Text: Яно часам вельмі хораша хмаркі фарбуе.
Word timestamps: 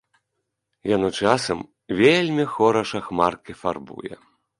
Яно 0.95 1.09
часам 1.19 1.59
вельмі 1.99 2.45
хораша 2.53 3.03
хмаркі 3.09 3.57
фарбуе. 3.61 4.13